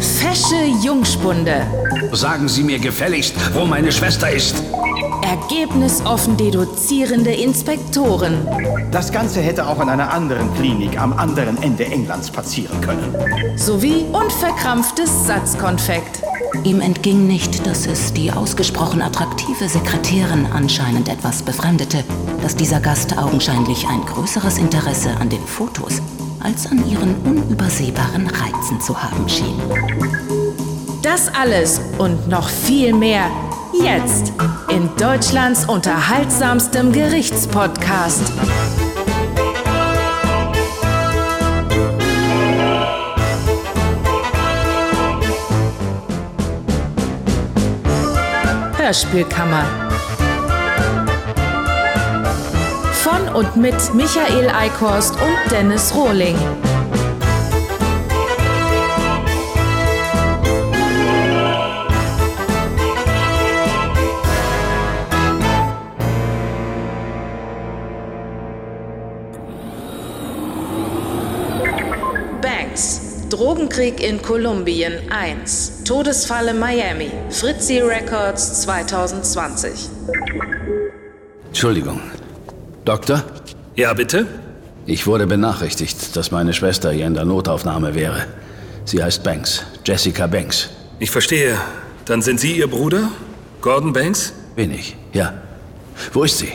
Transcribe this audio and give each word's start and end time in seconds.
Fesche 0.00 0.64
Jungspunde. 0.82 1.66
Sagen 2.12 2.48
Sie 2.48 2.62
mir 2.62 2.78
gefälligst, 2.78 3.34
wo 3.54 3.64
meine 3.64 3.90
Schwester 3.92 4.30
ist. 4.30 4.62
Ergebnisoffen 5.22 6.36
deduzierende 6.36 7.32
Inspektoren. 7.32 8.46
Das 8.90 9.10
Ganze 9.10 9.40
hätte 9.40 9.66
auch 9.66 9.78
an 9.78 9.88
einer 9.88 10.12
anderen 10.12 10.52
Klinik 10.54 11.00
am 11.00 11.12
anderen 11.12 11.62
Ende 11.62 11.84
Englands 11.86 12.30
passieren 12.30 12.80
können. 12.80 13.14
Sowie 13.56 14.04
unverkrampftes 14.12 15.26
Satzkonfekt. 15.26 16.23
Ihm 16.62 16.80
entging 16.80 17.26
nicht, 17.26 17.66
dass 17.66 17.86
es 17.86 18.12
die 18.12 18.30
ausgesprochen 18.30 19.02
attraktive 19.02 19.68
Sekretärin 19.68 20.46
anscheinend 20.46 21.08
etwas 21.08 21.42
befremdete, 21.42 22.04
dass 22.42 22.54
dieser 22.54 22.80
Gast 22.80 23.18
augenscheinlich 23.18 23.86
ein 23.88 24.04
größeres 24.06 24.58
Interesse 24.58 25.10
an 25.20 25.28
den 25.28 25.42
Fotos 25.42 26.00
als 26.40 26.70
an 26.70 26.88
ihren 26.88 27.16
unübersehbaren 27.22 28.28
Reizen 28.28 28.80
zu 28.80 29.02
haben 29.02 29.28
schien. 29.28 29.60
Das 31.02 31.28
alles 31.34 31.80
und 31.98 32.28
noch 32.28 32.48
viel 32.48 32.94
mehr 32.94 33.30
jetzt 33.72 34.32
in 34.68 34.88
Deutschlands 34.96 35.66
unterhaltsamstem 35.66 36.92
Gerichtspodcast. 36.92 38.32
Hörspielkammer. 48.84 49.64
Von 53.02 53.34
und 53.34 53.56
mit 53.56 53.74
Michael 53.94 54.50
Eickhorst 54.50 55.14
und 55.14 55.50
Dennis 55.50 55.94
Rohling. 55.94 56.36
Banks. 72.42 73.00
Drogenkrieg 73.30 74.06
in 74.06 74.20
Kolumbien 74.20 75.10
1. 75.10 75.73
Todesfalle 75.84 76.54
Miami. 76.54 77.10
Fritzi 77.28 77.80
Records 77.80 78.62
2020. 78.62 79.70
Entschuldigung. 81.48 82.00
Doktor? 82.86 83.22
Ja, 83.76 83.92
bitte? 83.92 84.26
Ich 84.86 85.06
wurde 85.06 85.26
benachrichtigt, 85.26 86.16
dass 86.16 86.30
meine 86.30 86.54
Schwester 86.54 86.90
hier 86.90 87.06
in 87.06 87.12
der 87.14 87.26
Notaufnahme 87.26 87.94
wäre. 87.94 88.26
Sie 88.86 89.02
heißt 89.02 89.22
Banks. 89.22 89.62
Jessica 89.84 90.26
Banks. 90.26 90.70
Ich 91.00 91.10
verstehe. 91.10 91.58
Dann 92.06 92.22
sind 92.22 92.40
Sie 92.40 92.56
Ihr 92.56 92.66
Bruder? 92.66 93.10
Gordon 93.60 93.92
Banks? 93.92 94.32
Bin 94.56 94.72
ich, 94.72 94.96
ja. 95.12 95.34
Wo 96.12 96.24
ist 96.24 96.38
sie? 96.38 96.52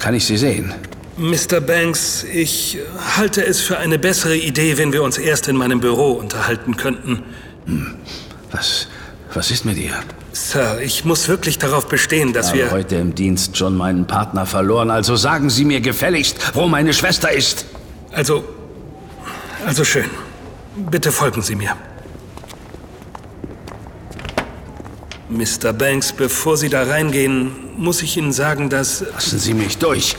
Kann 0.00 0.14
ich 0.14 0.24
sie 0.24 0.36
sehen? 0.36 0.72
Mr. 1.16 1.60
Banks, 1.60 2.24
ich 2.24 2.78
halte 3.16 3.44
es 3.44 3.60
für 3.60 3.78
eine 3.78 3.98
bessere 3.98 4.36
Idee, 4.36 4.78
wenn 4.78 4.92
wir 4.92 5.02
uns 5.02 5.18
erst 5.18 5.48
in 5.48 5.56
meinem 5.56 5.80
Büro 5.80 6.12
unterhalten 6.12 6.76
könnten. 6.76 7.22
Was, 8.52 8.88
was 9.32 9.50
ist 9.50 9.64
mit 9.64 9.76
ihr? 9.78 9.94
Sir, 10.32 10.80
ich 10.80 11.04
muss 11.04 11.28
wirklich 11.28 11.58
darauf 11.58 11.88
bestehen, 11.88 12.32
dass 12.32 12.46
Ich 12.46 12.52
habe 12.52 12.62
wir... 12.64 12.70
heute 12.70 12.96
im 12.96 13.14
Dienst 13.14 13.56
schon 13.56 13.76
meinen 13.76 14.06
Partner 14.06 14.46
verloren, 14.46 14.90
also 14.90 15.16
sagen 15.16 15.50
Sie 15.50 15.64
mir 15.64 15.80
gefälligst, 15.80 16.54
wo 16.54 16.66
meine 16.68 16.92
Schwester 16.92 17.30
ist. 17.32 17.66
Also... 18.12 18.44
Also 19.66 19.84
schön. 19.84 20.08
Bitte 20.90 21.12
folgen 21.12 21.42
Sie 21.42 21.54
mir. 21.54 21.76
Mr. 25.28 25.72
Banks, 25.72 26.12
bevor 26.12 26.56
Sie 26.56 26.68
da 26.68 26.82
reingehen, 26.84 27.52
muss 27.76 28.02
ich 28.02 28.16
Ihnen 28.16 28.32
sagen, 28.32 28.68
dass... 28.68 29.04
Lassen 29.12 29.38
Sie 29.38 29.54
mich 29.54 29.78
durch. 29.78 30.16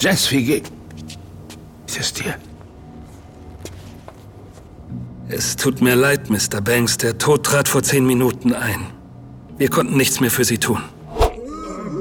Jess, 0.00 0.30
wie 0.30 0.44
geht 0.44 0.70
es 1.98 2.12
dir? 2.12 2.34
Es 5.32 5.54
tut 5.54 5.80
mir 5.80 5.94
leid, 5.94 6.28
Mr. 6.28 6.60
Banks. 6.60 6.98
Der 6.98 7.16
Tod 7.16 7.44
trat 7.46 7.68
vor 7.68 7.84
zehn 7.84 8.04
Minuten 8.04 8.52
ein. 8.52 8.86
Wir 9.58 9.70
konnten 9.70 9.96
nichts 9.96 10.18
mehr 10.18 10.30
für 10.30 10.44
Sie 10.44 10.58
tun. 10.58 10.82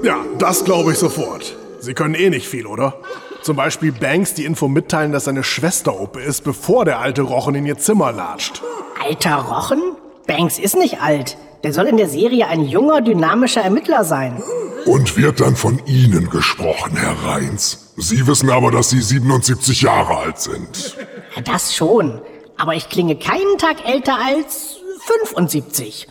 Ja, 0.03 0.25
das 0.39 0.65
glaube 0.65 0.93
ich 0.93 0.97
sofort. 0.97 1.55
Sie 1.79 1.93
können 1.93 2.15
eh 2.15 2.31
nicht 2.31 2.47
viel, 2.47 2.65
oder? 2.65 2.95
Zum 3.43 3.55
Beispiel 3.55 3.91
Banks 3.91 4.33
die 4.33 4.45
Info 4.45 4.67
mitteilen, 4.67 5.11
dass 5.11 5.25
seine 5.25 5.43
Schwester 5.43 5.99
Ope 5.99 6.19
ist, 6.19 6.43
bevor 6.43 6.85
der 6.85 6.99
alte 6.99 7.21
Rochen 7.21 7.53
in 7.53 7.67
ihr 7.67 7.77
Zimmer 7.77 8.11
latscht. 8.11 8.63
Alter 9.05 9.35
Rochen? 9.35 9.79
Banks 10.25 10.57
ist 10.57 10.75
nicht 10.75 10.99
alt. 10.99 11.37
Der 11.63 11.71
soll 11.71 11.85
in 11.85 11.97
der 11.97 12.09
Serie 12.09 12.47
ein 12.47 12.63
junger, 12.63 13.01
dynamischer 13.01 13.61
Ermittler 13.61 14.05
sein. 14.05 14.41
Und 14.87 15.17
wird 15.17 15.39
dann 15.39 15.55
von 15.55 15.79
Ihnen 15.85 16.31
gesprochen, 16.31 16.95
Herr 16.95 17.31
Reins. 17.31 17.93
Sie 17.95 18.25
wissen 18.25 18.49
aber, 18.49 18.71
dass 18.71 18.89
Sie 18.89 19.01
77 19.01 19.83
Jahre 19.83 20.17
alt 20.17 20.39
sind. 20.39 20.97
Ja, 21.35 21.43
das 21.43 21.75
schon. 21.75 22.21
Aber 22.59 22.75
ich 22.75 22.89
klinge 22.89 23.15
keinen 23.15 23.57
Tag 23.57 23.87
älter 23.87 24.17
als 24.23 24.77
75. 24.99 26.07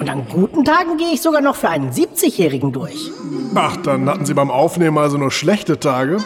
Und 0.00 0.08
an 0.08 0.26
guten 0.28 0.64
Tagen 0.64 0.96
gehe 0.96 1.12
ich 1.12 1.22
sogar 1.22 1.42
noch 1.42 1.54
für 1.54 1.68
einen 1.68 1.92
70-Jährigen 1.92 2.72
durch. 2.72 3.10
Ach, 3.54 3.76
dann 3.76 4.08
hatten 4.08 4.24
Sie 4.24 4.34
beim 4.34 4.50
Aufnehmen 4.50 4.98
also 4.98 5.18
nur 5.18 5.30
schlechte 5.30 5.78
Tage. 5.78 6.16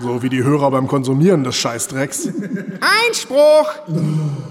So 0.00 0.22
wie 0.22 0.28
die 0.28 0.44
Hörer 0.44 0.70
beim 0.70 0.86
Konsumieren 0.86 1.42
des 1.42 1.56
Scheißdrecks. 1.56 2.28
Einspruch! 3.06 3.68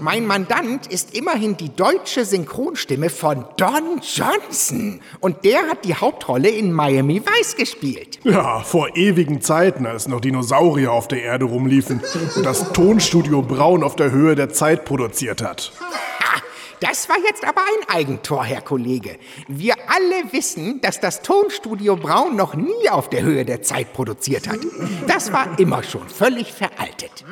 Mein 0.00 0.26
Mandant 0.26 0.86
ist 0.86 1.16
immerhin 1.16 1.56
die 1.56 1.74
deutsche 1.74 2.26
Synchronstimme 2.26 3.08
von 3.08 3.46
Don 3.56 4.00
Johnson. 4.02 5.00
Und 5.20 5.44
der 5.44 5.68
hat 5.68 5.84
die 5.86 5.94
Hauptrolle 5.94 6.50
in 6.50 6.72
Miami 6.72 7.22
Vice 7.24 7.56
gespielt. 7.56 8.20
Ja, 8.24 8.60
vor 8.60 8.94
ewigen 8.96 9.40
Zeiten, 9.40 9.86
als 9.86 10.06
noch 10.06 10.20
Dinosaurier 10.20 10.92
auf 10.92 11.08
der 11.08 11.22
Erde 11.22 11.46
rumliefen 11.46 12.02
und 12.36 12.44
das 12.44 12.72
Tonstudio 12.72 13.40
Braun 13.40 13.82
auf 13.82 13.96
der 13.96 14.10
Höhe 14.10 14.34
der 14.34 14.50
Zeit 14.50 14.84
produziert 14.84 15.42
hat. 15.42 15.72
Das 16.80 17.08
war 17.08 17.16
jetzt 17.26 17.44
aber 17.44 17.60
ein 17.60 17.96
Eigentor, 17.96 18.44
Herr 18.44 18.60
Kollege. 18.60 19.18
Wir 19.48 19.74
alle 19.88 20.32
wissen, 20.32 20.80
dass 20.80 21.00
das 21.00 21.22
Tonstudio 21.22 21.96
Braun 21.96 22.36
noch 22.36 22.54
nie 22.54 22.88
auf 22.90 23.10
der 23.10 23.22
Höhe 23.22 23.44
der 23.44 23.62
Zeit 23.62 23.92
produziert 23.92 24.48
hat. 24.48 24.60
Das 25.06 25.32
war 25.32 25.58
immer 25.58 25.82
schon 25.82 26.08
völlig 26.08 26.52
veraltet. 26.52 27.24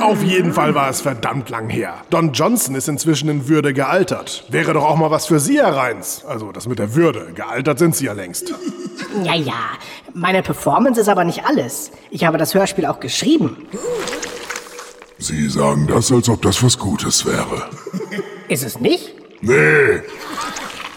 Auf 0.00 0.22
jeden 0.22 0.52
Fall 0.52 0.74
war 0.74 0.88
es 0.88 1.02
verdammt 1.02 1.50
lang 1.50 1.68
her. 1.68 2.02
Don 2.10 2.32
Johnson 2.32 2.74
ist 2.74 2.88
inzwischen 2.88 3.28
in 3.28 3.48
Würde 3.48 3.74
gealtert. 3.74 4.44
Wäre 4.48 4.72
doch 4.72 4.84
auch 4.84 4.96
mal 4.96 5.10
was 5.10 5.26
für 5.26 5.38
Sie, 5.38 5.58
Herr 5.58 5.76
Reins. 5.76 6.24
Also 6.26 6.50
das 6.52 6.66
mit 6.66 6.78
der 6.78 6.94
Würde. 6.94 7.32
Gealtert 7.34 7.78
sind 7.78 7.94
Sie 7.94 8.06
ja 8.06 8.12
längst. 8.14 8.54
Ja, 9.22 9.34
ja. 9.34 9.52
Meine 10.14 10.42
Performance 10.42 11.00
ist 11.00 11.08
aber 11.08 11.24
nicht 11.24 11.44
alles. 11.44 11.90
Ich 12.10 12.24
habe 12.24 12.38
das 12.38 12.54
Hörspiel 12.54 12.86
auch 12.86 13.00
geschrieben. 13.00 13.68
Sie 15.18 15.48
sagen 15.48 15.86
das, 15.86 16.12
als 16.12 16.28
ob 16.28 16.42
das 16.42 16.62
was 16.62 16.78
Gutes 16.78 17.24
wäre. 17.24 17.68
Ist 18.54 18.62
es 18.62 18.78
nicht? 18.78 19.12
Nee. 19.40 20.00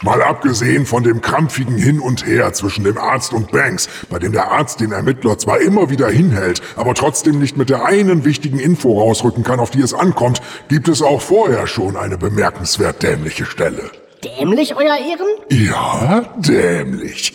Mal 0.03 0.21
abgesehen 0.21 0.85
von 0.85 1.01
dem 1.01 1.21
krampfigen 1.21 1.75
Hin 1.75 1.99
und 1.99 2.23
Her 2.23 2.53
zwischen 2.53 2.83
dem 2.83 2.99
Arzt 2.99 3.33
und 3.33 3.51
Banks, 3.51 3.89
bei 4.11 4.19
dem 4.19 4.31
der 4.31 4.51
Arzt 4.51 4.79
den 4.79 4.91
Ermittler 4.91 5.39
zwar 5.39 5.59
immer 5.59 5.89
wieder 5.89 6.07
hinhält, 6.07 6.61
aber 6.75 6.93
trotzdem 6.93 7.39
nicht 7.39 7.57
mit 7.57 7.71
der 7.71 7.83
einen 7.83 8.25
wichtigen 8.25 8.59
Info 8.59 9.01
rausrücken 9.01 9.43
kann, 9.43 9.59
auf 9.59 9.71
die 9.71 9.81
es 9.81 9.95
ankommt, 9.95 10.39
gibt 10.67 10.87
es 10.87 11.01
auch 11.01 11.19
vorher 11.19 11.65
schon 11.65 11.97
eine 11.97 12.19
bemerkenswert 12.19 13.01
dämliche 13.01 13.47
Stelle. 13.47 13.89
Dämlich, 14.23 14.75
Euer 14.75 14.95
Ehren? 14.95 15.27
Ja, 15.49 16.31
dämlich. 16.37 17.33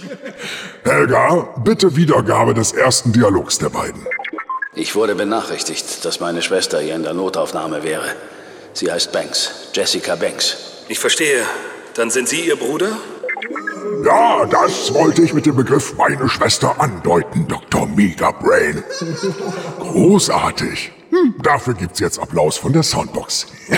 Helga, 0.85 1.53
bitte 1.65 1.97
Wiedergabe 1.97 2.55
des 2.55 2.71
ersten 2.71 3.13
Dialogs 3.13 3.59
der 3.59 3.71
beiden. 3.71 4.07
Ich 4.77 4.95
wurde 4.95 5.17
benachrichtigt, 5.17 6.05
dass 6.05 6.21
meine 6.21 6.43
Schwester 6.43 6.79
hier 6.79 6.95
in 6.95 7.03
der 7.03 7.13
Notaufnahme 7.13 7.83
wäre. 7.83 8.05
Sie 8.75 8.91
heißt 8.91 9.13
Banks. 9.13 9.69
Jessica 9.75 10.17
Banks. 10.17 10.57
Ich 10.89 10.99
verstehe. 10.99 11.45
Dann 11.95 12.11
sind 12.11 12.29
Sie 12.29 12.41
Ihr 12.47 12.57
Bruder? 12.57 12.97
Ja, 14.05 14.47
das 14.47 14.93
wollte 14.95 15.23
ich 15.23 15.33
mit 15.35 15.47
dem 15.47 15.57
Begriff 15.57 15.95
meine 15.97 16.29
Schwester 16.29 16.81
andeuten, 16.81 17.47
Dr. 17.47 17.87
Megabrain. 17.87 18.83
Großartig. 19.79 20.91
Hm, 21.11 21.35
dafür 21.43 21.75
gibt's 21.75 22.01
jetzt 22.01 22.19
Applaus 22.19 22.57
von 22.57 22.73
der 22.73 22.83
Soundbox. 22.83 23.47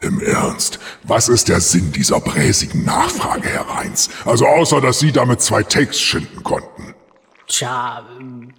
Im 0.00 0.20
Ernst, 0.20 0.78
was 1.02 1.28
ist 1.28 1.48
der 1.48 1.60
Sinn 1.60 1.92
dieser 1.92 2.20
bräsigen 2.20 2.84
Nachfrage, 2.84 3.48
Herr 3.48 3.68
Reins? 3.68 4.08
Also 4.24 4.46
außer, 4.46 4.80
dass 4.80 4.98
Sie 5.00 5.12
damit 5.12 5.42
zwei 5.42 5.62
Takes 5.62 6.00
schinden 6.00 6.42
konnten. 6.42 6.85
Tja, 7.46 8.04
ähm, 8.18 8.52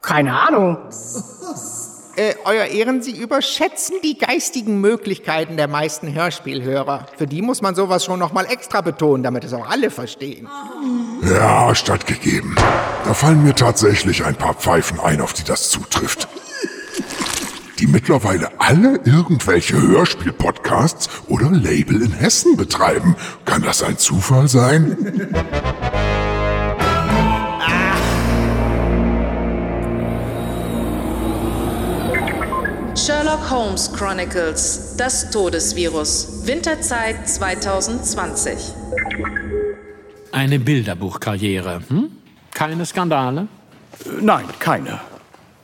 keine 0.00 0.38
Ahnung. 0.38 0.78
Äh, 2.16 2.30
äh, 2.30 2.34
Euer 2.44 2.66
Ehren, 2.66 3.02
Sie 3.02 3.12
überschätzen 3.12 3.96
die 4.02 4.18
geistigen 4.18 4.80
Möglichkeiten 4.80 5.56
der 5.56 5.68
meisten 5.68 6.12
Hörspielhörer. 6.12 7.06
Für 7.16 7.26
die 7.26 7.40
muss 7.40 7.62
man 7.62 7.74
sowas 7.74 8.04
schon 8.04 8.18
nochmal 8.18 8.46
extra 8.46 8.82
betonen, 8.82 9.22
damit 9.22 9.44
es 9.44 9.54
auch 9.54 9.68
alle 9.68 9.90
verstehen. 9.90 10.48
Ja, 11.22 11.74
stattgegeben. 11.74 12.54
Da 13.04 13.14
fallen 13.14 13.42
mir 13.42 13.54
tatsächlich 13.54 14.24
ein 14.24 14.34
paar 14.36 14.54
Pfeifen 14.54 15.00
ein, 15.00 15.20
auf 15.20 15.32
die 15.32 15.44
das 15.44 15.70
zutrifft. 15.70 16.28
Die 17.78 17.86
mittlerweile 17.86 18.50
alle 18.58 19.00
irgendwelche 19.04 19.80
Hörspiel-Podcasts 19.80 21.08
oder 21.28 21.50
Label 21.50 22.02
in 22.02 22.12
Hessen 22.12 22.56
betreiben. 22.56 23.16
Kann 23.44 23.62
das 23.62 23.82
ein 23.82 23.98
Zufall 23.98 24.48
sein? 24.48 25.34
Sherlock 33.32 33.50
Holmes 33.50 33.90
Chronicles, 33.94 34.94
das 34.98 35.30
Todesvirus, 35.30 36.44
Winterzeit 36.44 37.26
2020. 37.26 38.74
Eine 40.32 40.58
Bilderbuchkarriere, 40.58 41.80
hm? 41.88 42.10
Keine 42.52 42.84
Skandale? 42.84 43.48
Nein, 44.20 44.44
keine. 44.58 45.00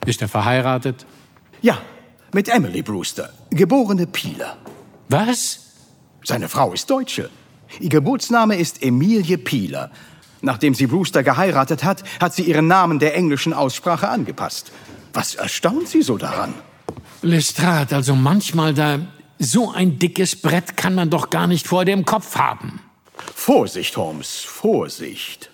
Ist 0.03 0.19
er 0.23 0.27
verheiratet? 0.27 1.05
Ja, 1.61 1.77
mit 2.33 2.49
Emily 2.49 2.81
Brewster, 2.81 3.29
geborene 3.51 4.07
Pieler. 4.07 4.57
Was? 5.09 5.59
Seine 6.23 6.49
Frau 6.49 6.73
ist 6.73 6.89
Deutsche. 6.89 7.29
Ihr 7.79 7.89
Geburtsname 7.89 8.55
ist 8.55 8.81
Emilie 8.81 9.37
Pieler. 9.37 9.91
Nachdem 10.41 10.73
sie 10.73 10.87
Brewster 10.87 11.21
geheiratet 11.21 11.83
hat, 11.83 12.03
hat 12.19 12.33
sie 12.33 12.43
ihren 12.43 12.65
Namen 12.65 12.97
der 12.97 13.15
englischen 13.15 13.53
Aussprache 13.53 14.09
angepasst. 14.09 14.71
Was 15.13 15.35
erstaunt 15.35 15.87
Sie 15.87 16.01
so 16.01 16.17
daran? 16.17 16.55
Lestrade, 17.21 17.95
also 17.95 18.15
manchmal 18.15 18.73
da. 18.73 18.99
So 19.39 19.71
ein 19.71 19.99
dickes 19.99 20.35
Brett 20.35 20.75
kann 20.75 20.95
man 20.95 21.09
doch 21.09 21.29
gar 21.29 21.47
nicht 21.47 21.67
vor 21.67 21.85
dem 21.85 22.03
Kopf 22.03 22.35
haben. 22.35 22.81
Vorsicht, 23.35 23.95
Holmes, 23.95 24.39
Vorsicht. 24.39 25.49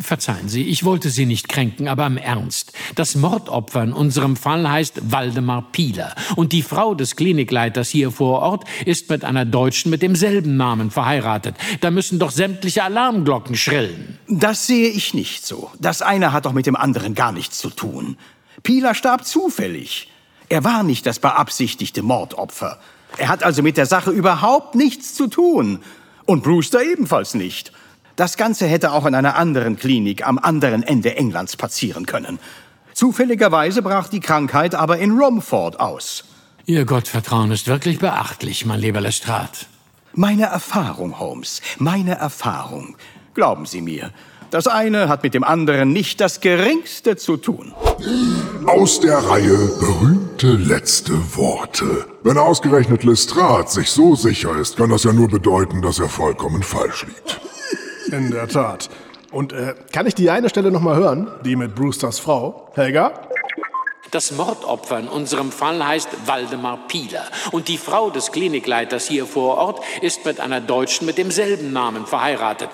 Verzeihen 0.00 0.48
Sie, 0.48 0.64
ich 0.64 0.84
wollte 0.84 1.10
Sie 1.10 1.26
nicht 1.26 1.48
kränken, 1.48 1.88
aber 1.88 2.06
im 2.06 2.16
Ernst. 2.16 2.72
Das 2.94 3.16
Mordopfer 3.16 3.82
in 3.82 3.92
unserem 3.92 4.36
Fall 4.36 4.68
heißt 4.68 5.10
Waldemar 5.10 5.72
Pieler. 5.72 6.14
Und 6.36 6.52
die 6.52 6.62
Frau 6.62 6.94
des 6.94 7.16
Klinikleiters 7.16 7.88
hier 7.88 8.12
vor 8.12 8.40
Ort 8.40 8.64
ist 8.86 9.10
mit 9.10 9.24
einer 9.24 9.44
Deutschen 9.44 9.90
mit 9.90 10.02
demselben 10.02 10.56
Namen 10.56 10.90
verheiratet. 10.90 11.56
Da 11.80 11.90
müssen 11.90 12.20
doch 12.20 12.30
sämtliche 12.30 12.84
Alarmglocken 12.84 13.56
schrillen. 13.56 14.18
Das 14.28 14.66
sehe 14.66 14.88
ich 14.88 15.14
nicht 15.14 15.44
so. 15.44 15.70
Das 15.80 16.02
eine 16.02 16.32
hat 16.32 16.46
doch 16.46 16.52
mit 16.52 16.66
dem 16.66 16.76
anderen 16.76 17.14
gar 17.14 17.32
nichts 17.32 17.58
zu 17.58 17.70
tun. 17.70 18.16
Pieler 18.62 18.94
starb 18.94 19.26
zufällig. 19.26 20.09
Er 20.50 20.64
war 20.64 20.82
nicht 20.82 21.06
das 21.06 21.20
beabsichtigte 21.20 22.02
Mordopfer. 22.02 22.78
Er 23.16 23.28
hat 23.28 23.44
also 23.44 23.62
mit 23.62 23.76
der 23.76 23.86
Sache 23.86 24.10
überhaupt 24.10 24.74
nichts 24.74 25.14
zu 25.14 25.28
tun. 25.28 25.78
Und 26.26 26.42
Brewster 26.42 26.82
ebenfalls 26.82 27.34
nicht. 27.34 27.72
Das 28.16 28.36
Ganze 28.36 28.66
hätte 28.66 28.92
auch 28.92 29.06
in 29.06 29.14
einer 29.14 29.36
anderen 29.36 29.76
Klinik 29.76 30.26
am 30.26 30.38
anderen 30.38 30.82
Ende 30.82 31.16
Englands 31.16 31.56
passieren 31.56 32.04
können. 32.04 32.40
Zufälligerweise 32.94 33.80
brach 33.80 34.08
die 34.08 34.18
Krankheit 34.18 34.74
aber 34.74 34.98
in 34.98 35.16
Romford 35.16 35.78
aus. 35.78 36.24
Ihr 36.66 36.84
Gottvertrauen 36.84 37.52
ist 37.52 37.68
wirklich 37.68 38.00
beachtlich, 38.00 38.66
mein 38.66 38.80
lieber 38.80 39.00
Lestrade. 39.00 39.56
Meine 40.14 40.46
Erfahrung, 40.46 41.20
Holmes, 41.20 41.62
meine 41.78 42.16
Erfahrung. 42.16 42.96
Glauben 43.34 43.66
Sie 43.66 43.80
mir, 43.80 44.10
das 44.50 44.66
eine 44.66 45.08
hat 45.08 45.22
mit 45.22 45.34
dem 45.34 45.44
anderen 45.44 45.92
nicht 45.92 46.20
das 46.20 46.40
geringste 46.40 47.16
zu 47.16 47.36
tun. 47.36 47.74
Aus 48.66 49.00
der 49.00 49.18
Reihe 49.18 49.70
berühmte 49.80 50.52
letzte 50.52 51.12
Worte. 51.36 52.06
Wenn 52.22 52.38
ausgerechnet 52.38 53.04
Lestrade 53.04 53.68
sich 53.68 53.90
so 53.90 54.14
sicher 54.14 54.56
ist, 54.56 54.76
kann 54.76 54.90
das 54.90 55.04
ja 55.04 55.12
nur 55.12 55.28
bedeuten, 55.28 55.82
dass 55.82 55.98
er 55.98 56.08
vollkommen 56.08 56.62
falsch 56.62 57.06
liegt. 57.06 57.40
In 58.12 58.30
der 58.30 58.48
Tat. 58.48 58.90
Und 59.30 59.52
äh, 59.52 59.74
kann 59.92 60.06
ich 60.06 60.14
die 60.14 60.30
eine 60.30 60.48
Stelle 60.48 60.70
nochmal 60.70 60.96
hören? 60.96 61.30
Die 61.44 61.56
mit 61.56 61.74
Brewsters 61.74 62.18
Frau? 62.18 62.70
Helga? 62.74 63.12
Das 64.10 64.32
Mordopfer 64.32 64.98
in 64.98 65.06
unserem 65.06 65.52
Fall 65.52 65.86
heißt 65.86 66.08
Waldemar 66.26 66.88
Pieler. 66.88 67.22
Und 67.52 67.68
die 67.68 67.78
Frau 67.78 68.10
des 68.10 68.32
Klinikleiters 68.32 69.06
hier 69.06 69.24
vor 69.24 69.56
Ort 69.56 69.84
ist 70.00 70.24
mit 70.24 70.40
einer 70.40 70.60
Deutschen 70.60 71.06
mit 71.06 71.16
demselben 71.16 71.72
Namen 71.72 72.06
verheiratet. 72.06 72.70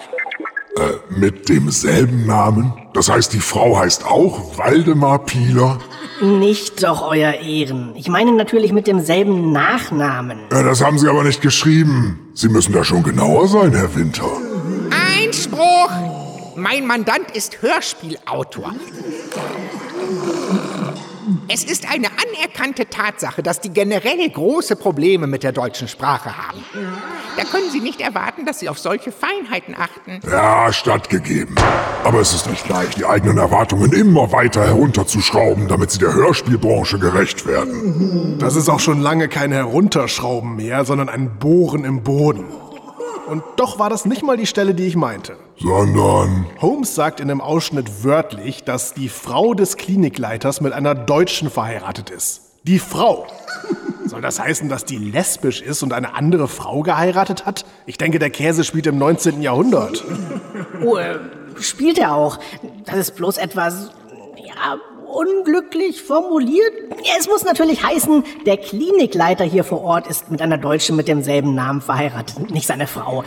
Äh, 0.76 1.18
mit 1.18 1.48
demselben 1.48 2.26
Namen? 2.26 2.72
Das 2.92 3.08
heißt, 3.08 3.32
die 3.32 3.40
Frau 3.40 3.78
heißt 3.78 4.04
auch 4.04 4.58
Waldemar 4.58 5.24
Pieler? 5.24 5.78
Nicht 6.20 6.82
doch, 6.82 7.08
Euer 7.10 7.32
Ehren. 7.32 7.94
Ich 7.96 8.08
meine 8.08 8.32
natürlich 8.32 8.72
mit 8.72 8.86
demselben 8.86 9.52
Nachnamen. 9.52 10.38
Ja, 10.52 10.62
das 10.62 10.84
haben 10.84 10.98
Sie 10.98 11.08
aber 11.08 11.24
nicht 11.24 11.40
geschrieben. 11.40 12.28
Sie 12.34 12.48
müssen 12.50 12.74
da 12.74 12.84
schon 12.84 13.02
genauer 13.02 13.48
sein, 13.48 13.72
Herr 13.74 13.94
Winter. 13.94 14.28
Einspruch! 15.18 15.90
Mein 16.56 16.86
Mandant 16.86 17.30
ist 17.32 17.62
Hörspielautor. 17.62 18.74
Es 21.48 21.62
ist 21.62 21.88
eine 21.90 22.08
anerkannte 22.08 22.86
Tatsache, 22.86 23.42
dass 23.42 23.60
die 23.60 23.70
generell 23.70 24.28
große 24.28 24.74
Probleme 24.74 25.26
mit 25.26 25.42
der 25.42 25.52
deutschen 25.52 25.86
Sprache 25.86 26.36
haben. 26.36 26.64
Da 27.36 27.44
können 27.44 27.70
Sie 27.70 27.80
nicht 27.80 28.00
erwarten, 28.00 28.44
dass 28.44 28.58
Sie 28.58 28.68
auf 28.68 28.78
solche 28.78 29.12
Feinheiten 29.12 29.74
achten. 29.74 30.20
Ja, 30.28 30.72
stattgegeben. 30.72 31.54
Aber 32.02 32.20
es 32.20 32.34
ist 32.34 32.48
nicht 32.48 32.68
leicht, 32.68 32.98
die 32.98 33.04
eigenen 33.04 33.38
Erwartungen 33.38 33.92
immer 33.92 34.32
weiter 34.32 34.64
herunterzuschrauben, 34.64 35.68
damit 35.68 35.90
sie 35.90 35.98
der 35.98 36.14
Hörspielbranche 36.14 36.98
gerecht 36.98 37.46
werden. 37.46 38.38
Das 38.38 38.56
ist 38.56 38.68
auch 38.68 38.80
schon 38.80 39.00
lange 39.00 39.28
kein 39.28 39.52
Herunterschrauben 39.52 40.56
mehr, 40.56 40.84
sondern 40.84 41.08
ein 41.08 41.38
Bohren 41.38 41.84
im 41.84 42.02
Boden. 42.02 42.46
Und 43.26 43.42
doch 43.56 43.78
war 43.78 43.90
das 43.90 44.04
nicht 44.04 44.22
mal 44.22 44.36
die 44.36 44.46
Stelle, 44.46 44.74
die 44.74 44.86
ich 44.86 44.96
meinte. 44.96 45.36
Sondern. 45.58 46.46
Holmes 46.60 46.94
sagt 46.94 47.20
in 47.20 47.30
einem 47.30 47.40
Ausschnitt 47.40 48.04
wörtlich, 48.04 48.64
dass 48.64 48.94
die 48.94 49.08
Frau 49.08 49.54
des 49.54 49.76
Klinikleiters 49.76 50.60
mit 50.60 50.72
einer 50.72 50.94
Deutschen 50.94 51.50
verheiratet 51.50 52.10
ist. 52.10 52.42
Die 52.64 52.78
Frau. 52.78 53.26
Soll 54.06 54.20
das 54.20 54.38
heißen, 54.38 54.68
dass 54.68 54.84
die 54.84 54.98
lesbisch 54.98 55.60
ist 55.60 55.82
und 55.82 55.92
eine 55.92 56.14
andere 56.14 56.46
Frau 56.46 56.82
geheiratet 56.82 57.46
hat? 57.46 57.64
Ich 57.86 57.98
denke, 57.98 58.18
der 58.18 58.30
Käse 58.30 58.62
spielt 58.62 58.86
im 58.86 58.98
19. 58.98 59.42
Jahrhundert. 59.42 60.04
Oh, 60.84 60.96
äh, 60.96 61.18
spielt 61.58 61.98
er 61.98 62.14
auch. 62.14 62.38
Das 62.84 62.96
ist 62.96 63.16
bloß 63.16 63.38
etwas, 63.38 63.90
ja, 64.36 64.78
unglücklich 65.16 66.02
formuliert. 66.02 66.72
Es 67.18 67.26
muss 67.26 67.44
natürlich 67.44 67.82
heißen, 67.82 68.22
der 68.44 68.58
Klinikleiter 68.58 69.44
hier 69.44 69.64
vor 69.64 69.82
Ort 69.82 70.06
ist 70.06 70.30
mit 70.30 70.42
einer 70.42 70.58
Deutschen 70.58 70.94
mit 70.96 71.08
demselben 71.08 71.54
Namen 71.54 71.80
verheiratet, 71.80 72.50
nicht 72.50 72.66
seine 72.66 72.86
Frau. 72.86 73.24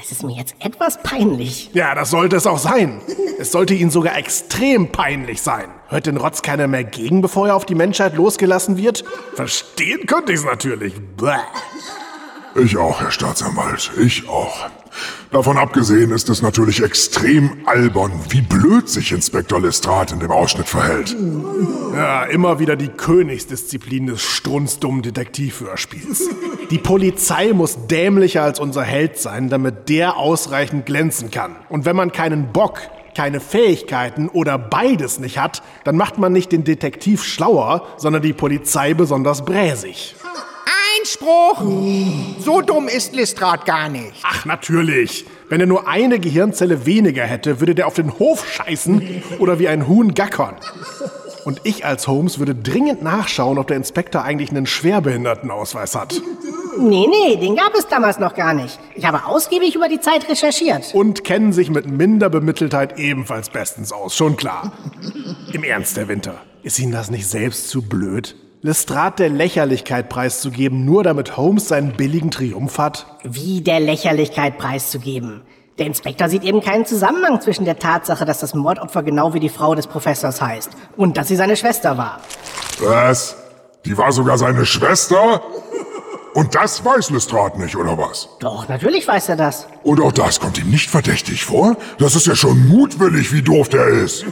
Es 0.00 0.12
ist 0.12 0.22
mir 0.22 0.36
jetzt 0.36 0.54
etwas 0.60 1.02
peinlich. 1.02 1.70
Ja, 1.74 1.94
das 1.94 2.10
sollte 2.10 2.36
es 2.36 2.46
auch 2.46 2.58
sein. 2.58 3.02
Es 3.38 3.52
sollte 3.52 3.74
Ihnen 3.74 3.90
sogar 3.90 4.16
extrem 4.16 4.90
peinlich 4.90 5.42
sein. 5.42 5.66
Hört 5.88 6.06
den 6.06 6.16
Rotz 6.16 6.40
keiner 6.40 6.66
mehr 6.66 6.84
gegen, 6.84 7.20
bevor 7.20 7.48
er 7.48 7.56
auf 7.56 7.66
die 7.66 7.74
Menschheit 7.74 8.14
losgelassen 8.14 8.78
wird? 8.78 9.04
Verstehen 9.34 10.06
könnte 10.06 10.32
ich 10.32 10.38
es 10.38 10.44
natürlich. 10.46 10.94
Bäh. 11.16 11.36
Ich 12.54 12.76
auch, 12.78 13.00
Herr 13.00 13.10
Staatsanwalt. 13.10 13.90
Ich 14.00 14.26
auch. 14.28 14.70
Davon 15.30 15.58
abgesehen 15.58 16.10
ist 16.10 16.28
es 16.28 16.42
natürlich 16.42 16.82
extrem 16.82 17.58
albern, 17.66 18.12
wie 18.30 18.40
blöd 18.40 18.88
sich 18.88 19.12
Inspektor 19.12 19.60
Lestrade 19.60 20.14
in 20.14 20.20
dem 20.20 20.30
Ausschnitt 20.30 20.68
verhält. 20.68 21.14
Ja, 21.94 22.24
immer 22.24 22.58
wieder 22.58 22.76
die 22.76 22.88
Königsdisziplin 22.88 24.06
des 24.06 24.22
strunzdummen 24.22 25.02
Detektivhörspiels. 25.02 26.28
Die 26.70 26.78
Polizei 26.78 27.52
muss 27.52 27.86
dämlicher 27.86 28.42
als 28.42 28.60
unser 28.60 28.82
Held 28.82 29.18
sein, 29.18 29.48
damit 29.48 29.88
der 29.88 30.16
ausreichend 30.16 30.86
glänzen 30.86 31.30
kann. 31.30 31.56
Und 31.68 31.84
wenn 31.84 31.96
man 31.96 32.12
keinen 32.12 32.52
Bock, 32.52 32.80
keine 33.14 33.40
Fähigkeiten 33.40 34.28
oder 34.28 34.58
beides 34.58 35.18
nicht 35.18 35.38
hat, 35.38 35.62
dann 35.84 35.96
macht 35.96 36.18
man 36.18 36.32
nicht 36.32 36.52
den 36.52 36.64
Detektiv 36.64 37.24
schlauer, 37.24 37.86
sondern 37.96 38.22
die 38.22 38.32
Polizei 38.32 38.94
besonders 38.94 39.44
bräsig. 39.44 40.14
Einspruch! 40.98 41.62
So 42.40 42.60
dumm 42.60 42.88
ist 42.88 43.14
Lestrade 43.14 43.64
gar 43.64 43.88
nicht. 43.88 44.14
Ach, 44.22 44.44
natürlich. 44.44 45.26
Wenn 45.48 45.60
er 45.60 45.66
nur 45.66 45.88
eine 45.88 46.18
Gehirnzelle 46.18 46.86
weniger 46.86 47.24
hätte, 47.24 47.60
würde 47.60 47.74
der 47.74 47.86
auf 47.86 47.94
den 47.94 48.18
Hof 48.18 48.46
scheißen 48.46 49.22
oder 49.38 49.58
wie 49.58 49.68
ein 49.68 49.86
Huhn 49.86 50.14
gackern. 50.14 50.56
Und 51.44 51.60
ich 51.64 51.84
als 51.84 52.06
Holmes 52.08 52.38
würde 52.38 52.54
dringend 52.54 53.02
nachschauen, 53.02 53.58
ob 53.58 53.68
der 53.68 53.76
Inspektor 53.76 54.22
eigentlich 54.22 54.50
einen 54.50 54.66
Schwerbehindertenausweis 54.66 55.94
hat. 55.94 56.20
Nee, 56.78 57.06
nee, 57.08 57.36
den 57.36 57.56
gab 57.56 57.74
es 57.74 57.88
damals 57.88 58.18
noch 58.18 58.34
gar 58.34 58.54
nicht. 58.54 58.78
Ich 58.94 59.04
habe 59.04 59.24
ausgiebig 59.24 59.74
über 59.74 59.88
die 59.88 60.00
Zeit 60.00 60.28
recherchiert. 60.28 60.94
Und 60.94 61.24
kennen 61.24 61.52
sich 61.52 61.70
mit 61.70 61.90
Minderbemitteltheit 61.90 62.98
ebenfalls 62.98 63.50
bestens 63.50 63.92
aus, 63.92 64.14
schon 64.14 64.36
klar. 64.36 64.72
Im 65.52 65.64
Ernst, 65.64 65.96
Herr 65.96 66.08
Winter, 66.08 66.42
ist 66.62 66.78
Ihnen 66.78 66.92
das 66.92 67.10
nicht 67.10 67.26
selbst 67.26 67.68
zu 67.68 67.82
blöd? 67.82 68.36
Lestrade 68.60 69.16
der 69.18 69.28
Lächerlichkeit 69.28 70.08
preiszugeben, 70.08 70.84
nur 70.84 71.04
damit 71.04 71.36
Holmes 71.36 71.68
seinen 71.68 71.92
billigen 71.92 72.32
Triumph 72.32 72.78
hat? 72.78 73.06
Wie 73.22 73.60
der 73.60 73.78
Lächerlichkeit 73.78 74.58
preiszugeben. 74.58 75.42
Der 75.78 75.86
Inspektor 75.86 76.28
sieht 76.28 76.42
eben 76.42 76.60
keinen 76.60 76.84
Zusammenhang 76.84 77.40
zwischen 77.40 77.64
der 77.64 77.78
Tatsache, 77.78 78.24
dass 78.24 78.40
das 78.40 78.54
Mordopfer 78.54 79.04
genau 79.04 79.32
wie 79.32 79.38
die 79.38 79.48
Frau 79.48 79.76
des 79.76 79.86
Professors 79.86 80.40
heißt 80.42 80.70
und 80.96 81.16
dass 81.16 81.28
sie 81.28 81.36
seine 81.36 81.56
Schwester 81.56 81.96
war. 81.96 82.20
Was? 82.80 83.36
Die 83.84 83.96
war 83.96 84.10
sogar 84.10 84.38
seine 84.38 84.66
Schwester? 84.66 85.40
Und 86.34 86.56
das 86.56 86.84
weiß 86.84 87.10
Lestrade 87.10 87.60
nicht, 87.60 87.76
oder 87.76 87.96
was? 87.96 88.28
Doch, 88.40 88.68
natürlich 88.68 89.06
weiß 89.06 89.28
er 89.28 89.36
das. 89.36 89.68
Und 89.84 90.00
auch 90.00 90.12
das 90.12 90.40
kommt 90.40 90.58
ihm 90.58 90.70
nicht 90.70 90.90
verdächtig 90.90 91.44
vor? 91.44 91.76
Das 91.98 92.16
ist 92.16 92.26
ja 92.26 92.34
schon 92.34 92.66
mutwillig, 92.66 93.32
wie 93.32 93.42
doof 93.42 93.68
der 93.68 93.86
ist. 93.86 94.24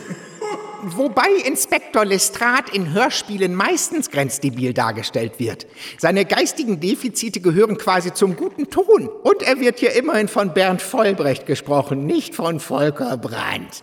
Wobei 0.88 1.28
Inspektor 1.44 2.04
Lestrade 2.04 2.72
in 2.72 2.92
Hörspielen 2.92 3.56
meistens 3.56 4.08
grenzdebil 4.08 4.72
dargestellt 4.72 5.40
wird. 5.40 5.66
Seine 5.98 6.24
geistigen 6.24 6.78
Defizite 6.78 7.40
gehören 7.40 7.76
quasi 7.76 8.14
zum 8.14 8.36
guten 8.36 8.70
Ton. 8.70 9.08
Und 9.24 9.42
er 9.42 9.58
wird 9.58 9.80
hier 9.80 9.94
immerhin 9.94 10.28
von 10.28 10.54
Bernd 10.54 10.80
Vollbrecht 10.80 11.44
gesprochen, 11.44 12.06
nicht 12.06 12.36
von 12.36 12.60
Volker 12.60 13.16
Brandt. 13.16 13.82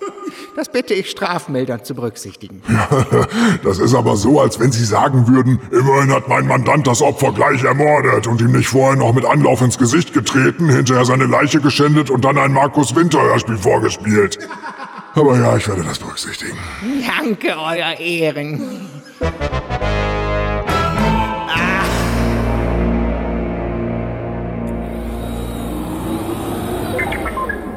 Das 0.55 0.69
bitte 0.69 0.93
ich 0.93 1.10
strafmildern 1.10 1.83
zu 1.83 1.93
berücksichtigen. 1.93 2.62
das 3.63 3.79
ist 3.79 3.93
aber 3.93 4.15
so, 4.15 4.39
als 4.39 4.62
wenn 4.62 4.72
Sie 4.72 4.86
sagen 4.86 5.27
würden, 5.27 5.60
immerhin 5.72 6.13
hat 6.13 6.29
mein 6.29 6.48
Mandant 6.48 6.88
das 6.88 7.01
Opfer 7.01 7.33
gleich 7.33 7.65
ermordet 7.65 8.27
und 8.27 8.39
ihm 8.39 8.53
nicht 8.53 8.69
vorher 8.69 8.95
noch 8.95 9.13
mit 9.13 9.25
Anlauf 9.25 9.62
ins 9.62 9.77
Gesicht 9.77 10.13
getreten, 10.13 10.69
hinterher 10.69 11.03
seine 11.03 11.25
Leiche 11.25 11.60
geschändet 11.60 12.10
und 12.10 12.24
dann 12.24 12.38
ein 12.38 12.53
Markus 12.53 12.95
Winter 12.95 13.22
Hörspiel 13.22 13.57
vorgespielt. 13.57 14.39
Aber 15.15 15.38
ja, 15.38 15.55
ich 15.55 15.67
werde 15.67 15.84
das 15.84 16.00
berücksichtigen. 16.00 16.58
Danke, 17.05 17.55
Euer 17.55 18.00
Ehren. 18.00 18.89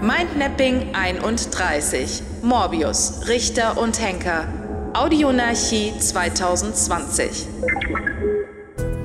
Mindmapping 0.01 0.95
31. 0.95 2.23
Morbius, 2.43 3.23
Richter 3.29 3.77
und 3.77 4.01
Henker. 4.01 4.47
Audionarchie 4.95 5.93
2020. 5.99 7.47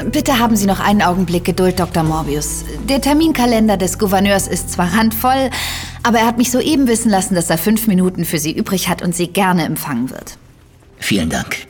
Bitte 0.09 0.39
haben 0.39 0.55
Sie 0.55 0.67
noch 0.67 0.79
einen 0.79 1.01
Augenblick 1.01 1.43
Geduld, 1.43 1.79
Dr. 1.79 2.03
Morbius. 2.03 2.63
Der 2.87 3.01
Terminkalender 3.01 3.75
des 3.75 3.99
Gouverneurs 3.99 4.47
ist 4.47 4.71
zwar 4.71 4.93
handvoll, 4.93 5.49
aber 6.03 6.19
er 6.19 6.27
hat 6.27 6.37
mich 6.37 6.51
soeben 6.51 6.87
wissen 6.87 7.09
lassen, 7.09 7.35
dass 7.35 7.49
er 7.49 7.57
fünf 7.57 7.87
Minuten 7.87 8.25
für 8.25 8.39
Sie 8.39 8.55
übrig 8.55 8.89
hat 8.89 9.01
und 9.01 9.15
Sie 9.15 9.27
gerne 9.27 9.65
empfangen 9.65 10.09
wird. 10.09 10.37
Vielen 10.97 11.29
Dank. 11.29 11.67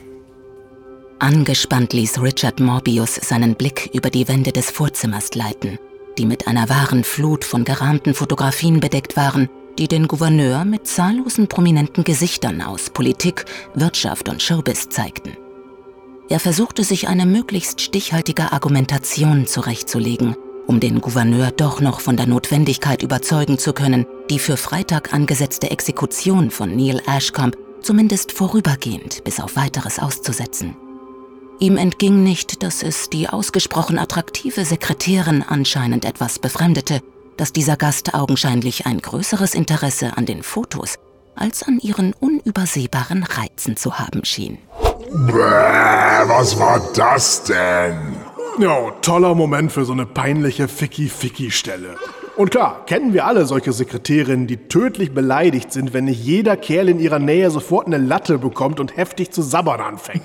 Angespannt 1.18 1.92
ließ 1.92 2.20
Richard 2.20 2.58
Morbius 2.58 3.14
seinen 3.14 3.54
Blick 3.54 3.90
über 3.92 4.10
die 4.10 4.26
Wände 4.28 4.52
des 4.52 4.70
Vorzimmers 4.70 5.30
gleiten, 5.30 5.78
die 6.18 6.26
mit 6.26 6.48
einer 6.48 6.68
wahren 6.68 7.04
Flut 7.04 7.44
von 7.44 7.64
gerahmten 7.64 8.14
Fotografien 8.14 8.80
bedeckt 8.80 9.16
waren, 9.16 9.48
die 9.78 9.88
den 9.88 10.08
Gouverneur 10.08 10.64
mit 10.64 10.86
zahllosen 10.86 11.46
prominenten 11.48 12.04
Gesichtern 12.04 12.60
aus 12.60 12.90
Politik, 12.90 13.44
Wirtschaft 13.74 14.28
und 14.28 14.42
Showbiz 14.42 14.88
zeigten. 14.88 15.36
Er 16.28 16.40
versuchte 16.40 16.84
sich 16.84 17.08
eine 17.08 17.26
möglichst 17.26 17.80
stichhaltige 17.80 18.52
Argumentation 18.52 19.46
zurechtzulegen, 19.46 20.36
um 20.66 20.80
den 20.80 21.00
Gouverneur 21.00 21.50
doch 21.50 21.80
noch 21.80 22.00
von 22.00 22.16
der 22.16 22.26
Notwendigkeit 22.26 23.02
überzeugen 23.02 23.58
zu 23.58 23.72
können, 23.72 24.06
die 24.30 24.38
für 24.38 24.56
Freitag 24.56 25.12
angesetzte 25.12 25.70
Exekution 25.70 26.50
von 26.50 26.74
Neil 26.74 27.02
Ashcombe 27.06 27.58
zumindest 27.82 28.32
vorübergehend 28.32 29.24
bis 29.24 29.40
auf 29.40 29.56
weiteres 29.56 29.98
auszusetzen. 29.98 30.76
Ihm 31.58 31.76
entging 31.76 32.22
nicht, 32.22 32.62
dass 32.62 32.82
es 32.82 33.10
die 33.10 33.28
ausgesprochen 33.28 33.98
attraktive 33.98 34.64
Sekretärin 34.64 35.44
anscheinend 35.46 36.04
etwas 36.04 36.38
befremdete, 36.38 37.00
dass 37.36 37.52
dieser 37.52 37.76
Gast 37.76 38.14
augenscheinlich 38.14 38.86
ein 38.86 38.98
größeres 38.98 39.54
Interesse 39.54 40.16
an 40.16 40.26
den 40.26 40.42
Fotos 40.42 40.96
als 41.34 41.62
an 41.62 41.78
ihren 41.78 42.12
unübersehbaren 42.14 43.22
Reizen 43.22 43.76
zu 43.76 43.98
haben 43.98 44.24
schien. 44.24 44.58
Bäh, 45.10 46.28
was 46.28 46.58
war 46.58 46.80
das 46.94 47.44
denn? 47.44 48.16
Ja, 48.58 48.90
toller 49.00 49.34
Moment 49.34 49.72
für 49.72 49.84
so 49.84 49.92
eine 49.92 50.04
peinliche 50.04 50.68
Ficky-Ficky-Stelle. 50.68 51.96
Und 52.36 52.50
klar, 52.50 52.86
kennen 52.86 53.12
wir 53.12 53.26
alle 53.26 53.44
solche 53.44 53.72
Sekretärinnen, 53.72 54.46
die 54.46 54.56
tödlich 54.68 55.12
beleidigt 55.12 55.70
sind, 55.70 55.92
wenn 55.92 56.06
nicht 56.06 56.24
jeder 56.24 56.56
Kerl 56.56 56.88
in 56.88 56.98
ihrer 56.98 57.18
Nähe 57.18 57.50
sofort 57.50 57.86
eine 57.86 57.98
Latte 57.98 58.38
bekommt 58.38 58.80
und 58.80 58.96
heftig 58.96 59.32
zu 59.32 59.42
sabbern 59.42 59.80
anfängt. 59.80 60.24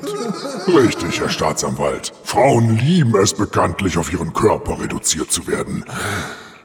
Richtig, 0.68 1.20
Herr 1.20 1.30
Staatsanwalt. 1.30 2.14
Frauen 2.24 2.78
lieben 2.78 3.14
es 3.18 3.34
bekanntlich, 3.34 3.98
auf 3.98 4.12
ihren 4.12 4.32
Körper 4.32 4.80
reduziert 4.82 5.32
zu 5.32 5.48
werden. 5.48 5.84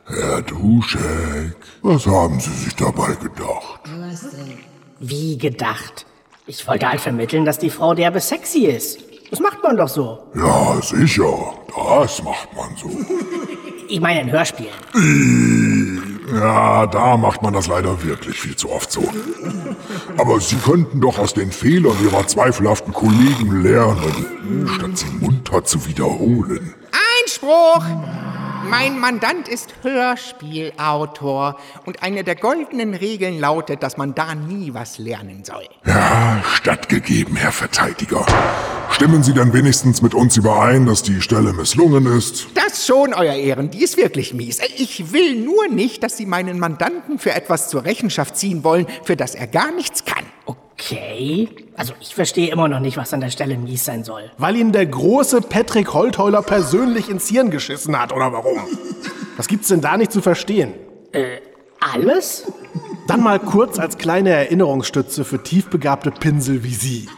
Herr 0.04 0.42
Duschek, 0.42 1.56
was 1.82 2.06
haben 2.06 2.38
Sie 2.38 2.52
sich 2.52 2.76
dabei 2.76 3.14
gedacht? 3.14 3.80
Wie 5.00 5.38
gedacht? 5.38 6.06
Ich 6.46 6.66
wollte 6.68 6.88
halt 6.88 7.00
vermitteln, 7.00 7.44
dass 7.44 7.58
die 7.58 7.70
Frau 7.70 7.94
derbe 7.94 8.20
sexy 8.20 8.66
ist. 8.66 8.98
Das 9.30 9.40
macht 9.40 9.62
man 9.62 9.76
doch 9.76 9.88
so. 9.88 10.18
Ja, 10.34 10.80
sicher. 10.82 11.54
Das 11.74 12.22
macht 12.22 12.54
man 12.54 12.76
so. 12.76 12.90
Ich 13.92 14.00
meine 14.00 14.22
in 14.22 14.32
Hörspielen. 14.32 14.72
Ja, 16.32 16.86
da 16.86 17.18
macht 17.18 17.42
man 17.42 17.52
das 17.52 17.66
leider 17.66 18.02
wirklich 18.02 18.40
viel 18.40 18.56
zu 18.56 18.70
oft 18.70 18.90
so. 18.90 19.06
Aber 20.16 20.40
Sie 20.40 20.56
könnten 20.56 21.02
doch 21.02 21.18
aus 21.18 21.34
den 21.34 21.52
Fehlern 21.52 21.94
Ihrer 22.02 22.26
zweifelhaften 22.26 22.94
Kollegen 22.94 23.62
lernen, 23.62 24.66
statt 24.74 24.96
sie 24.96 25.10
munter 25.20 25.62
zu 25.64 25.86
wiederholen. 25.86 26.72
Einspruch! 27.20 27.84
Mein 28.70 28.98
Mandant 28.98 29.46
ist 29.48 29.74
Hörspielautor 29.82 31.58
und 31.84 32.02
eine 32.02 32.24
der 32.24 32.36
goldenen 32.36 32.94
Regeln 32.94 33.38
lautet, 33.38 33.82
dass 33.82 33.98
man 33.98 34.14
da 34.14 34.34
nie 34.34 34.72
was 34.72 34.96
lernen 34.96 35.44
soll. 35.44 35.66
Ja, 35.84 36.42
stattgegeben, 36.54 37.36
Herr 37.36 37.52
Verteidiger. 37.52 38.24
Stimmen 38.92 39.22
Sie 39.22 39.32
dann 39.32 39.52
wenigstens 39.52 40.02
mit 40.02 40.14
uns 40.14 40.36
überein, 40.36 40.86
dass 40.86 41.02
die 41.02 41.20
Stelle 41.22 41.52
misslungen 41.54 42.06
ist? 42.06 42.46
Das 42.54 42.86
schon, 42.86 43.14
Euer 43.14 43.34
Ehren, 43.34 43.70
die 43.70 43.82
ist 43.82 43.96
wirklich 43.96 44.34
mies. 44.34 44.60
Ich 44.76 45.12
will 45.12 45.34
nur 45.34 45.66
nicht, 45.68 46.02
dass 46.02 46.16
Sie 46.16 46.26
meinen 46.26 46.60
Mandanten 46.60 47.18
für 47.18 47.32
etwas 47.32 47.68
zur 47.68 47.84
Rechenschaft 47.84 48.36
ziehen 48.36 48.62
wollen, 48.64 48.86
für 49.02 49.16
das 49.16 49.34
er 49.34 49.46
gar 49.46 49.72
nichts 49.72 50.04
kann. 50.04 50.24
Okay. 50.44 51.48
Also 51.74 51.94
ich 52.00 52.14
verstehe 52.14 52.50
immer 52.50 52.68
noch 52.68 52.80
nicht, 52.80 52.96
was 52.96 53.12
an 53.14 53.22
der 53.22 53.30
Stelle 53.30 53.56
mies 53.56 53.84
sein 53.84 54.04
soll. 54.04 54.30
Weil 54.36 54.56
ihm 54.56 54.72
der 54.72 54.86
große 54.86 55.40
Patrick 55.40 55.94
Holtheuler 55.94 56.42
persönlich 56.42 57.08
ins 57.08 57.28
Hirn 57.28 57.50
geschissen 57.50 57.98
hat, 57.98 58.12
oder 58.12 58.32
warum? 58.32 58.58
Was 59.36 59.48
gibt's 59.48 59.68
denn 59.68 59.80
da 59.80 59.96
nicht 59.96 60.12
zu 60.12 60.20
verstehen? 60.20 60.74
Äh, 61.12 61.38
alles? 61.80 62.44
Dann 63.08 63.22
mal 63.22 63.40
kurz 63.40 63.78
als 63.78 63.96
kleine 63.98 64.30
Erinnerungsstütze 64.30 65.24
für 65.24 65.42
tiefbegabte 65.42 66.10
Pinsel 66.10 66.62
wie 66.62 66.74
Sie. 66.74 67.08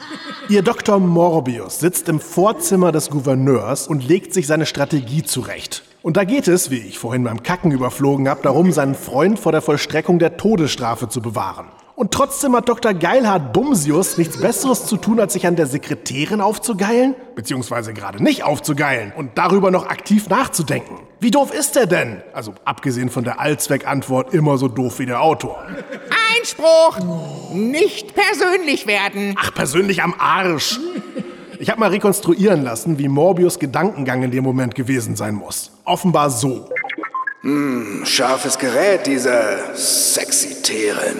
Ihr 0.54 0.62
Dr. 0.62 1.00
Morbius 1.00 1.80
sitzt 1.80 2.08
im 2.08 2.20
Vorzimmer 2.20 2.92
des 2.92 3.10
Gouverneurs 3.10 3.88
und 3.88 4.06
legt 4.06 4.32
sich 4.32 4.46
seine 4.46 4.66
Strategie 4.66 5.24
zurecht. 5.24 5.82
Und 6.00 6.16
da 6.16 6.22
geht 6.22 6.46
es, 6.46 6.70
wie 6.70 6.78
ich 6.78 6.96
vorhin 6.96 7.24
beim 7.24 7.42
Kacken 7.42 7.72
überflogen 7.72 8.28
habe, 8.28 8.42
darum, 8.44 8.70
seinen 8.70 8.94
Freund 8.94 9.40
vor 9.40 9.50
der 9.50 9.62
Vollstreckung 9.62 10.20
der 10.20 10.36
Todesstrafe 10.36 11.08
zu 11.08 11.20
bewahren. 11.20 11.66
Und 11.96 12.10
trotzdem 12.10 12.56
hat 12.56 12.68
Dr. 12.68 12.92
Geilhard 12.92 13.52
Bumsius 13.52 14.18
nichts 14.18 14.40
Besseres 14.40 14.86
zu 14.86 14.96
tun, 14.96 15.20
als 15.20 15.34
sich 15.34 15.46
an 15.46 15.54
der 15.54 15.66
Sekretärin 15.66 16.40
aufzugeilen, 16.40 17.14
beziehungsweise 17.36 17.94
gerade 17.94 18.20
nicht 18.20 18.42
aufzugeilen 18.42 19.12
und 19.16 19.38
darüber 19.38 19.70
noch 19.70 19.86
aktiv 19.86 20.28
nachzudenken. 20.28 20.98
Wie 21.20 21.30
doof 21.30 21.54
ist 21.54 21.76
er 21.76 21.86
denn? 21.86 22.20
Also 22.32 22.52
abgesehen 22.64 23.10
von 23.10 23.22
der 23.22 23.38
Allzweckantwort 23.38 24.34
immer 24.34 24.58
so 24.58 24.66
doof 24.66 24.98
wie 24.98 25.06
der 25.06 25.22
Autor. 25.22 25.62
Einspruch! 26.36 26.98
Nicht 27.52 28.12
persönlich 28.14 28.88
werden! 28.88 29.36
Ach, 29.38 29.54
persönlich 29.54 30.02
am 30.02 30.14
Arsch! 30.18 30.80
Ich 31.60 31.70
habe 31.70 31.78
mal 31.78 31.90
rekonstruieren 31.90 32.64
lassen, 32.64 32.98
wie 32.98 33.08
Morbius 33.08 33.60
Gedankengang 33.60 34.24
in 34.24 34.32
dem 34.32 34.42
Moment 34.42 34.74
gewesen 34.74 35.14
sein 35.14 35.36
muss. 35.36 35.70
Offenbar 35.84 36.30
so. 36.30 36.68
Hm, 37.44 38.06
scharfes 38.06 38.58
Gerät, 38.58 39.06
diese 39.06 39.58
Sexitärin. 39.74 41.18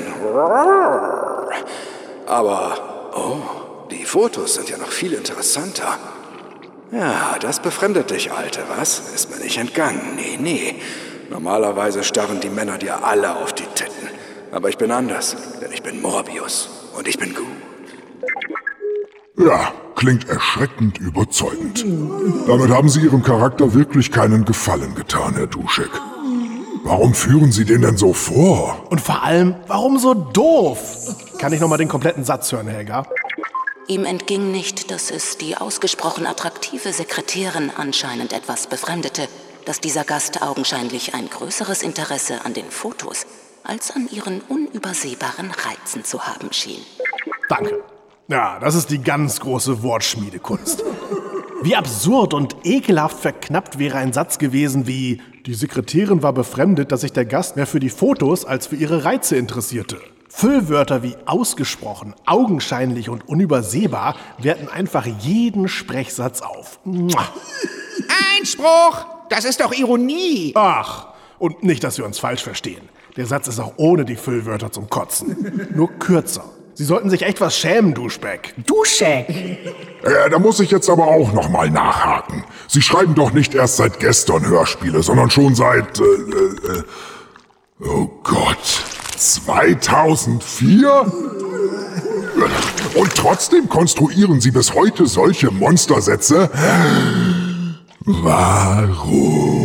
Aber, 2.26 3.12
oh, 3.14 3.88
die 3.90 4.06
Fotos 4.06 4.54
sind 4.54 4.70
ja 4.70 4.78
noch 4.78 4.90
viel 4.90 5.12
interessanter. 5.12 5.98
Ja, 6.92 7.36
das 7.38 7.60
befremdet 7.60 8.10
dich, 8.10 8.32
Alte, 8.32 8.60
was? 8.74 9.02
Ist 9.14 9.30
mir 9.30 9.44
nicht 9.44 9.58
entgangen. 9.58 10.16
Nee, 10.16 10.38
nee. 10.40 10.76
Normalerweise 11.28 12.02
starren 12.02 12.40
die 12.40 12.48
Männer 12.48 12.78
dir 12.78 13.04
alle 13.04 13.36
auf 13.36 13.52
die 13.52 13.66
Titten. 13.74 14.08
Aber 14.50 14.70
ich 14.70 14.78
bin 14.78 14.92
anders, 14.92 15.36
denn 15.60 15.72
ich 15.72 15.82
bin 15.82 16.00
Morbius 16.00 16.70
und 16.96 17.06
ich 17.06 17.18
bin 17.18 17.34
gut. 17.34 17.44
Ja, 19.36 19.72
klingt 19.94 20.26
erschreckend 20.30 20.98
überzeugend. 20.98 21.84
Damit 22.46 22.70
haben 22.70 22.88
Sie 22.88 23.00
Ihrem 23.00 23.22
Charakter 23.22 23.74
wirklich 23.74 24.10
keinen 24.10 24.46
Gefallen 24.46 24.94
getan, 24.94 25.34
Herr 25.34 25.48
Duschek. 25.48 25.90
Warum 26.86 27.14
führen 27.14 27.50
Sie 27.50 27.64
den 27.64 27.80
denn 27.80 27.96
so 27.96 28.12
vor? 28.12 28.86
Und 28.90 29.00
vor 29.00 29.22
allem, 29.22 29.54
warum 29.68 29.98
so 29.98 30.12
doof? 30.12 31.16
Kann 31.38 31.50
ich 31.54 31.60
nochmal 31.60 31.78
den 31.78 31.88
kompletten 31.88 32.24
Satz 32.24 32.52
hören, 32.52 32.68
Helga? 32.68 33.06
Ihm 33.88 34.04
entging 34.04 34.50
nicht, 34.50 34.90
dass 34.90 35.10
es 35.10 35.38
die 35.38 35.56
ausgesprochen 35.56 36.26
attraktive 36.26 36.92
Sekretärin 36.92 37.72
anscheinend 37.74 38.34
etwas 38.34 38.66
befremdete, 38.66 39.28
dass 39.64 39.80
dieser 39.80 40.04
Gast 40.04 40.42
augenscheinlich 40.42 41.14
ein 41.14 41.30
größeres 41.30 41.82
Interesse 41.82 42.44
an 42.44 42.52
den 42.52 42.70
Fotos 42.70 43.26
als 43.62 43.90
an 43.90 44.06
ihren 44.10 44.42
unübersehbaren 44.42 45.52
Reizen 45.52 46.04
zu 46.04 46.26
haben 46.26 46.52
schien. 46.52 46.82
Danke. 47.48 47.82
Ja, 48.28 48.58
das 48.60 48.74
ist 48.74 48.90
die 48.90 49.02
ganz 49.02 49.40
große 49.40 49.82
Wortschmiedekunst. 49.82 50.84
Wie 51.64 51.76
absurd 51.76 52.34
und 52.34 52.56
ekelhaft 52.64 53.20
verknappt 53.20 53.78
wäre 53.78 53.96
ein 53.96 54.12
Satz 54.12 54.36
gewesen 54.36 54.86
wie 54.86 55.22
Die 55.46 55.54
Sekretärin 55.54 56.22
war 56.22 56.34
befremdet, 56.34 56.92
dass 56.92 57.00
sich 57.00 57.14
der 57.14 57.24
Gast 57.24 57.56
mehr 57.56 57.66
für 57.66 57.80
die 57.80 57.88
Fotos 57.88 58.44
als 58.44 58.66
für 58.66 58.76
ihre 58.76 59.06
Reize 59.06 59.36
interessierte. 59.36 59.98
Füllwörter 60.28 61.02
wie 61.02 61.16
ausgesprochen, 61.24 62.14
augenscheinlich 62.26 63.08
und 63.08 63.26
unübersehbar 63.26 64.14
werten 64.36 64.68
einfach 64.68 65.06
jeden 65.06 65.68
Sprechsatz 65.68 66.42
auf. 66.42 66.80
Mua. 66.84 67.26
Einspruch! 68.36 69.06
Das 69.30 69.46
ist 69.46 69.62
doch 69.62 69.72
Ironie! 69.72 70.52
Ach, 70.56 71.14
und 71.38 71.62
nicht, 71.62 71.82
dass 71.82 71.96
wir 71.96 72.04
uns 72.04 72.18
falsch 72.18 72.42
verstehen. 72.42 72.90
Der 73.16 73.24
Satz 73.24 73.48
ist 73.48 73.58
auch 73.58 73.72
ohne 73.78 74.04
die 74.04 74.16
Füllwörter 74.16 74.70
zum 74.70 74.90
Kotzen. 74.90 75.70
Nur 75.74 75.90
kürzer. 75.92 76.44
Sie 76.74 76.84
sollten 76.84 77.08
sich 77.08 77.22
echt 77.22 77.40
was 77.40 77.56
schämen, 77.56 77.94
Duschbeck. 77.94 78.52
Duschek! 78.66 79.28
Äh, 79.28 80.30
da 80.30 80.38
muss 80.40 80.58
ich 80.58 80.72
jetzt 80.72 80.90
aber 80.90 81.06
auch 81.06 81.32
noch 81.32 81.48
mal 81.48 81.70
nachhaken. 81.70 82.44
Sie 82.66 82.82
schreiben 82.82 83.14
doch 83.14 83.32
nicht 83.32 83.54
erst 83.54 83.76
seit 83.76 84.00
gestern 84.00 84.46
Hörspiele, 84.46 85.02
sondern 85.02 85.30
schon 85.30 85.54
seit... 85.54 86.00
Äh, 86.00 86.02
äh, 86.02 86.82
oh 87.80 88.10
Gott. 88.24 88.84
2004? 89.16 91.12
Und 92.94 93.14
trotzdem 93.14 93.68
konstruieren 93.68 94.40
Sie 94.40 94.50
bis 94.50 94.74
heute 94.74 95.06
solche 95.06 95.52
Monstersätze? 95.52 96.50
Warum? 98.04 99.64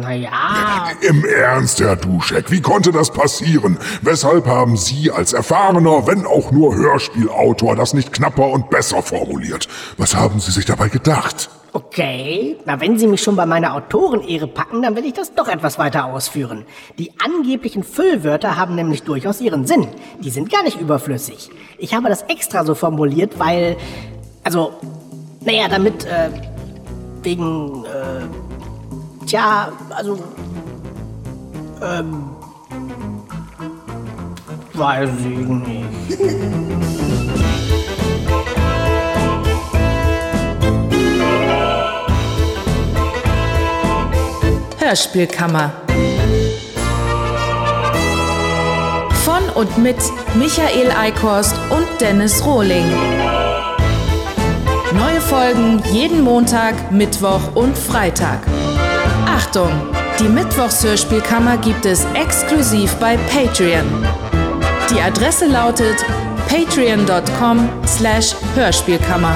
Naja, 0.00 0.90
Im 1.00 1.24
Ernst, 1.24 1.80
Herr 1.80 1.96
Duschek, 1.96 2.50
wie 2.50 2.60
konnte 2.60 2.92
das 2.92 3.10
passieren? 3.10 3.78
Weshalb 4.02 4.46
haben 4.46 4.76
Sie 4.76 5.10
als 5.10 5.32
erfahrener, 5.32 6.06
wenn 6.06 6.26
auch 6.26 6.52
nur 6.52 6.74
Hörspielautor, 6.74 7.76
das 7.76 7.94
nicht 7.94 8.12
knapper 8.12 8.48
und 8.48 8.70
besser 8.70 9.02
formuliert? 9.02 9.68
Was 9.96 10.14
haben 10.14 10.40
Sie 10.40 10.50
sich 10.52 10.64
dabei 10.64 10.88
gedacht? 10.88 11.50
okay. 11.76 12.56
Na, 12.64 12.80
wenn 12.80 12.98
Sie 12.98 13.06
mich 13.06 13.22
schon 13.22 13.36
bei 13.36 13.46
meiner 13.46 13.74
Autorenehre 13.74 14.46
packen, 14.46 14.82
dann 14.82 14.96
will 14.96 15.04
ich 15.04 15.12
das 15.12 15.34
doch 15.34 15.48
etwas 15.48 15.78
weiter 15.78 16.06
ausführen. 16.06 16.64
Die 16.98 17.12
angeblichen 17.22 17.84
Füllwörter 17.84 18.56
haben 18.56 18.74
nämlich 18.74 19.02
durchaus 19.02 19.40
ihren 19.40 19.66
Sinn. 19.66 19.86
Die 20.20 20.30
sind 20.30 20.50
gar 20.50 20.62
nicht 20.62 20.80
überflüssig. 20.80 21.50
Ich 21.78 21.94
habe 21.94 22.08
das 22.08 22.22
extra 22.22 22.64
so 22.64 22.74
formuliert, 22.74 23.38
weil... 23.38 23.76
Also, 24.42 24.72
naja, 25.40 25.68
damit, 25.68 26.04
äh, 26.06 26.30
wegen, 27.22 27.84
äh, 27.84 27.95
tja, 29.26 29.72
also, 29.90 30.18
ähm, 31.82 32.30
weiß 34.72 35.10
ich 35.20 35.46
nicht. 35.46 35.86
Hörspielkammer. 44.78 45.72
Von 49.24 49.42
und 49.56 49.78
mit 49.78 49.96
Michael 50.34 50.92
Eickhorst 50.96 51.56
und 51.70 51.86
Dennis 52.00 52.44
Rohling. 52.46 52.84
Neue 54.92 55.20
Folgen 55.20 55.82
jeden 55.92 56.22
Montag, 56.22 56.92
Mittwoch 56.92 57.56
und 57.56 57.76
Freitag. 57.76 58.38
Achtung! 59.36 59.70
Die 60.18 60.30
Mittwochshörspielkammer 60.30 61.58
gibt 61.58 61.84
es 61.84 62.06
exklusiv 62.14 62.94
bei 62.94 63.18
Patreon. 63.18 63.84
Die 64.90 64.98
Adresse 64.98 65.44
lautet 65.44 66.02
patreon.com 66.48 67.68
slash 67.86 68.34
Hörspielkammer. 68.54 69.34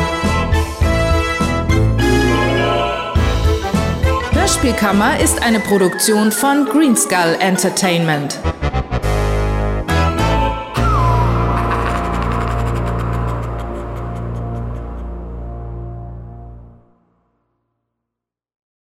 Hörspielkammer 4.32 5.20
ist 5.20 5.42
eine 5.42 5.60
Produktion 5.60 6.32
von 6.32 6.64
Greenskull 6.64 7.36
Entertainment. 7.38 8.38